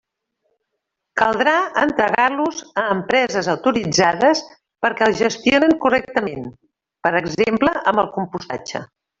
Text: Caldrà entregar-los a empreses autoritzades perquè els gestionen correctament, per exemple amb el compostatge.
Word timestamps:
Caldrà 1.21 1.51
entregar-los 1.81 2.63
a 2.83 2.87
empreses 2.95 3.51
autoritzades 3.53 4.43
perquè 4.87 5.11
els 5.11 5.21
gestionen 5.27 5.77
correctament, 5.87 6.51
per 7.09 7.17
exemple 7.25 7.77
amb 7.93 8.07
el 8.07 8.15
compostatge. 8.21 8.87